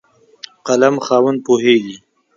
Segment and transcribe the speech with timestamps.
[0.67, 1.97] قلم خاوند پوهېږي.